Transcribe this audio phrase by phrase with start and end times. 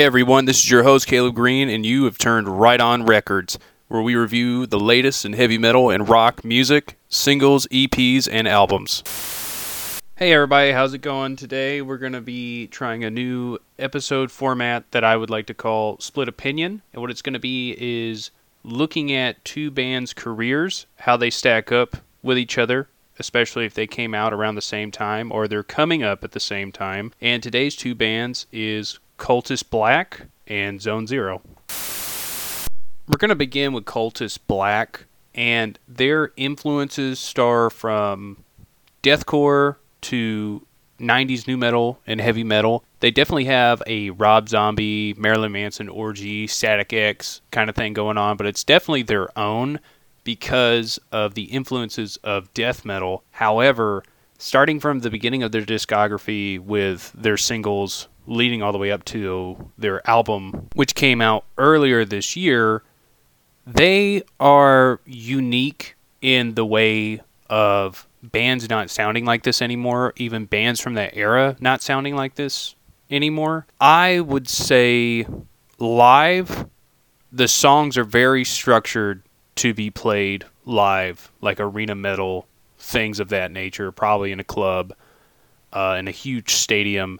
[0.00, 3.58] Hey everyone, this is your host Caleb Green, and you have turned right on records,
[3.88, 9.02] where we review the latest in heavy metal and rock music, singles, EPs, and albums.
[10.16, 11.36] Hey everybody, how's it going?
[11.36, 15.54] Today we're going to be trying a new episode format that I would like to
[15.54, 16.80] call Split Opinion.
[16.94, 18.30] And what it's going to be is
[18.64, 22.88] looking at two bands' careers, how they stack up with each other,
[23.18, 26.40] especially if they came out around the same time or they're coming up at the
[26.40, 27.12] same time.
[27.20, 31.42] And today's two bands is Cultus Black and Zone Zero.
[33.06, 38.42] We're going to begin with Cultus Black, and their influences star from
[39.02, 40.66] deathcore to
[40.98, 42.82] 90s nu metal and heavy metal.
[43.00, 48.16] They definitely have a Rob Zombie, Marilyn Manson orgy, Static X kind of thing going
[48.16, 49.80] on, but it's definitely their own
[50.24, 53.22] because of the influences of death metal.
[53.32, 54.02] However,
[54.38, 59.04] starting from the beginning of their discography with their singles leading all the way up
[59.04, 62.82] to their album, which came out earlier this year,
[63.66, 70.80] they are unique in the way of bands not sounding like this anymore, even bands
[70.80, 72.76] from that era not sounding like this
[73.10, 73.66] anymore.
[73.80, 75.26] I would say
[75.78, 76.66] live,
[77.32, 79.22] the songs are very structured
[79.56, 82.46] to be played live, like arena metal,
[82.78, 84.94] things of that nature, probably in a club,
[85.72, 87.18] uh, in a huge stadium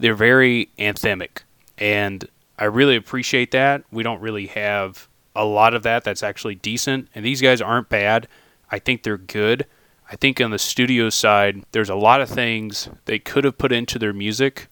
[0.00, 1.42] they're very anthemic,
[1.78, 2.26] and
[2.58, 3.84] I really appreciate that.
[3.92, 7.88] We don't really have a lot of that that's actually decent, and these guys aren't
[7.88, 8.26] bad.
[8.70, 9.66] I think they're good.
[10.10, 13.72] I think on the studio side, there's a lot of things they could have put
[13.72, 14.66] into their music.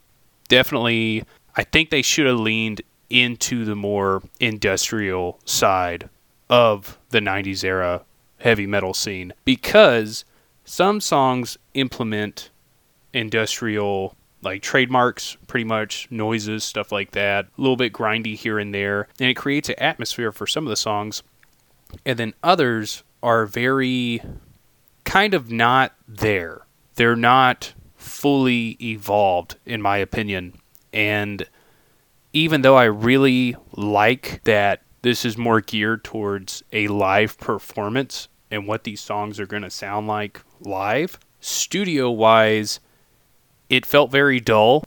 [0.48, 1.24] Definitely,
[1.56, 6.08] I think they should have leaned into the more industrial side
[6.50, 8.02] of the 90s era
[8.38, 10.24] heavy metal scene because
[10.64, 12.50] some songs implement
[13.12, 17.46] industrial like trademarks, pretty much noises, stuff like that.
[17.46, 20.70] A little bit grindy here and there, and it creates an atmosphere for some of
[20.70, 21.22] the songs.
[22.04, 24.22] And then others are very
[25.04, 26.66] kind of not there.
[26.94, 30.54] They're not fully evolved, in my opinion.
[30.92, 31.44] And
[32.32, 38.66] even though I really like that this is more geared towards a live performance and
[38.66, 42.80] what these songs are going to sound like live, studio wise,
[43.68, 44.84] it felt very dull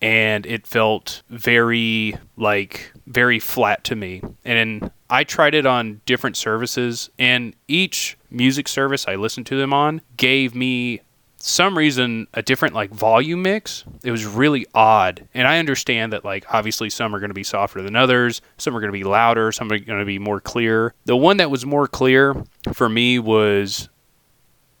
[0.00, 4.22] and it felt very like very flat to me.
[4.44, 9.72] And I tried it on different services and each music service I listened to them
[9.72, 11.00] on gave me
[11.40, 13.84] some reason a different like volume mix.
[14.04, 15.26] It was really odd.
[15.34, 18.76] And I understand that like obviously some are going to be softer than others, some
[18.76, 20.94] are going to be louder, some are going to be more clear.
[21.06, 23.88] The one that was more clear for me was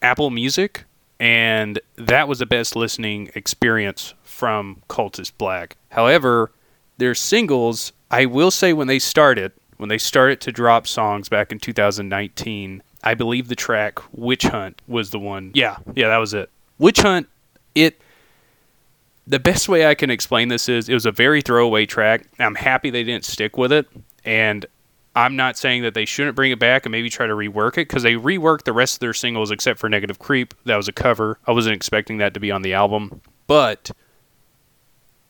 [0.02, 0.84] Apple Music
[1.20, 5.76] and that was the best listening experience from Cultus Black.
[5.90, 6.52] However,
[6.98, 11.52] their singles, I will say when they started, when they started to drop songs back
[11.52, 15.52] in 2019, I believe the track Witch Hunt was the one.
[15.54, 16.50] Yeah, yeah, that was it.
[16.78, 17.28] Witch Hunt,
[17.74, 18.00] it
[19.26, 22.26] the best way I can explain this is it was a very throwaway track.
[22.38, 23.86] I'm happy they didn't stick with it
[24.24, 24.64] and
[25.18, 27.88] I'm not saying that they shouldn't bring it back and maybe try to rework it
[27.88, 30.54] because they reworked the rest of their singles except for Negative Creep.
[30.64, 31.40] That was a cover.
[31.44, 33.20] I wasn't expecting that to be on the album.
[33.48, 33.90] But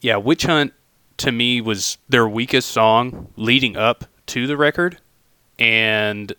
[0.03, 0.75] yeah, Witch Hunt
[1.17, 4.99] to me was their weakest song leading up to the record.
[5.59, 6.35] And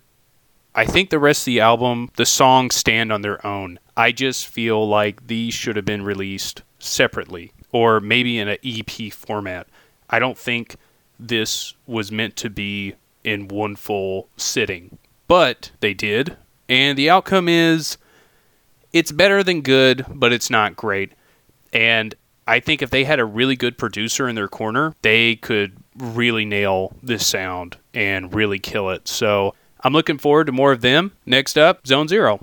[0.72, 3.80] I think the rest of the album, the songs stand on their own.
[3.96, 9.12] I just feel like these should have been released separately or maybe in an EP
[9.12, 9.66] format.
[10.08, 10.76] I don't think
[11.18, 12.94] this was meant to be
[13.24, 14.98] in one full sitting.
[15.28, 16.36] But they did,
[16.68, 17.98] and the outcome is
[18.92, 21.12] it's better than good, but it's not great.
[21.72, 22.14] And
[22.46, 26.44] I think if they had a really good producer in their corner, they could really
[26.44, 29.06] nail this sound and really kill it.
[29.06, 31.12] So I'm looking forward to more of them.
[31.24, 32.40] Next up, Zone Zero.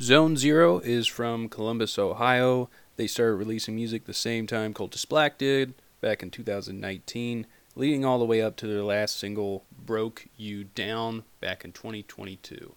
[0.00, 2.68] Zone Zero is from Columbus, Ohio.
[2.96, 8.18] They started releasing music the same time Cultus Black did back in 2019 leading all
[8.18, 12.74] the way up to their last single, Broke You Down, back in 2022.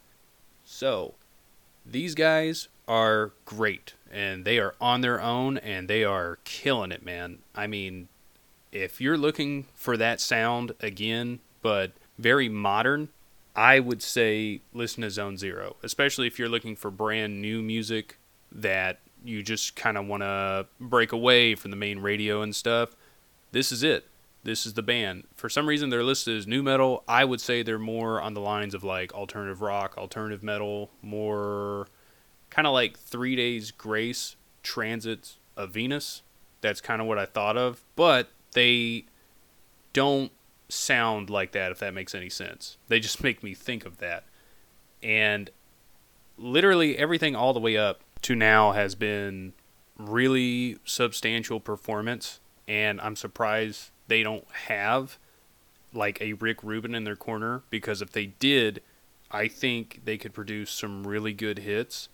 [0.64, 1.14] So,
[1.86, 7.06] these guys are great, and they are on their own, and they are killing it,
[7.06, 7.40] man.
[7.56, 8.08] I mean,
[8.72, 13.10] if you're looking for that sound again, but very modern,
[13.56, 18.18] I would say listen to Zone Zero, especially if you're looking for brand new music
[18.52, 22.96] that you just kind of want to break away from the main radio and stuff.
[23.52, 24.06] This is it
[24.48, 25.26] this is the band.
[25.36, 27.04] For some reason, they're listed as nu metal.
[27.06, 31.88] I would say they're more on the lines of like alternative rock, alternative metal, more
[32.50, 36.22] kind of like Three Days Grace, Transits of Venus.
[36.62, 37.84] That's kind of what I thought of.
[37.98, 39.08] But they
[39.92, 40.32] don't
[40.70, 42.78] sound like that if that makes any sense.
[42.88, 44.24] They just make me think of that.
[45.04, 45.50] And
[46.38, 49.52] literally everything all the way up to now has been
[49.98, 55.18] really substantial performance and I'm surprised they don't have
[55.94, 58.81] like a Rick Rubin in their corner because if they did,
[59.31, 62.09] I think they could produce some really good hits.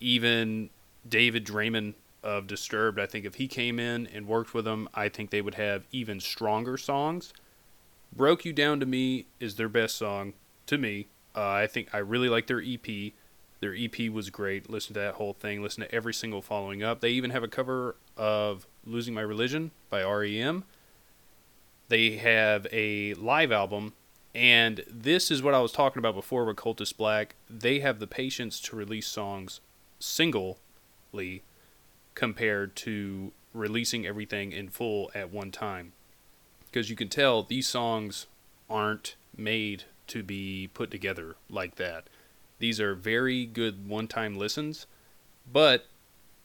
[0.00, 0.70] Even
[1.08, 5.08] David Draiman of Disturbed, I think if he came in and worked with them, I
[5.08, 7.32] think they would have even stronger songs.
[8.14, 10.32] Broke You Down to Me is their best song
[10.66, 11.06] to me.
[11.34, 13.12] Uh, I think I really like their EP.
[13.60, 14.68] Their EP was great.
[14.68, 15.62] Listen to that whole thing.
[15.62, 17.00] Listen to every single following up.
[17.00, 20.64] They even have a cover of Losing My Religion by REM.
[21.90, 23.94] They have a live album,
[24.32, 27.34] and this is what I was talking about before with Cultus Black.
[27.50, 29.58] They have the patience to release songs
[29.98, 31.42] singly
[32.14, 35.92] compared to releasing everything in full at one time.
[36.66, 38.28] Because you can tell these songs
[38.68, 42.04] aren't made to be put together like that.
[42.60, 44.86] These are very good one time listens,
[45.52, 45.86] but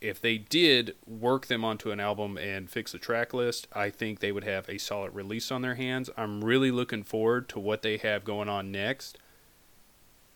[0.01, 4.19] if they did work them onto an album and fix the track list, I think
[4.19, 6.09] they would have a solid release on their hands.
[6.17, 9.17] I'm really looking forward to what they have going on next.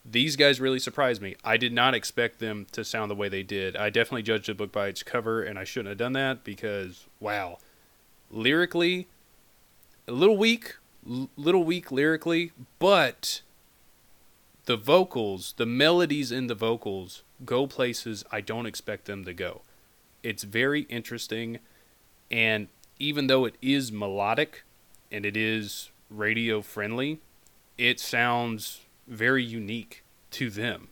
[0.05, 1.35] These guys really surprised me.
[1.43, 3.75] I did not expect them to sound the way they did.
[3.75, 7.05] I definitely judged the book by its cover, and I shouldn't have done that because,
[7.19, 7.59] wow.
[8.31, 9.07] Lyrically,
[10.07, 10.77] a little weak,
[11.35, 13.41] little weak lyrically, but
[14.69, 19.63] the vocals, the melodies in the vocals go places I don't expect them to go.
[20.21, 21.57] It's very interesting,
[22.29, 22.67] and
[22.99, 24.61] even though it is melodic
[25.11, 27.19] and it is radio friendly,
[27.79, 30.89] it sounds very unique to them.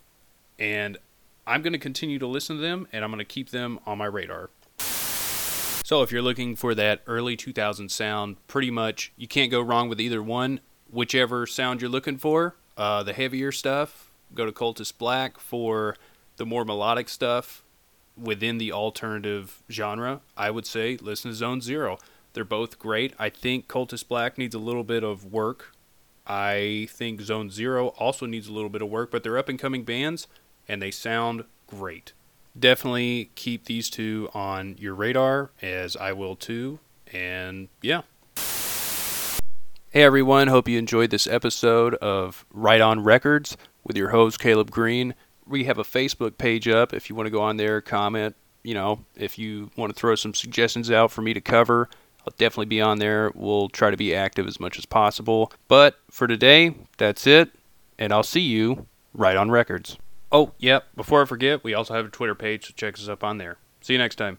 [0.58, 0.98] And
[1.46, 4.00] I'm going to continue to listen to them and I'm going to keep them on
[4.00, 4.50] my radar.
[4.80, 9.88] So if you're looking for that early 2000 sound, pretty much you can't go wrong
[9.88, 10.62] with either one.
[10.90, 15.96] Whichever sound you're looking for, uh, the heavier stuff, go to Cultus Black for
[16.38, 17.64] the more melodic stuff
[18.16, 21.98] within the alternative genre, I would say listen to Zone Zero.
[22.34, 23.14] They're both great.
[23.18, 25.74] I think Cultus Black needs a little bit of work.
[26.26, 29.58] I think Zone Zero also needs a little bit of work, but they're up and
[29.58, 30.28] coming bands
[30.68, 32.14] and they sound great.
[32.58, 36.80] Definitely keep these two on your radar, as I will too.
[37.14, 38.02] And yeah.
[39.98, 44.70] Hey everyone, hope you enjoyed this episode of Right On Records with your host Caleb
[44.70, 45.16] Green
[45.48, 48.36] we have a Facebook page up if you want to go on there, comment.
[48.62, 51.90] You know, if you want to throw some suggestions out for me to cover,
[52.20, 53.32] I'll definitely be on there.
[53.34, 55.52] We'll try to be active as much as possible.
[55.68, 57.50] But for today, that's it,
[57.98, 58.86] and I'll see you
[59.16, 59.98] right on records.
[60.32, 63.24] Oh, yep, before I forget, we also have a Twitter page, so check us up
[63.24, 63.58] on there.
[63.82, 64.38] See you next time.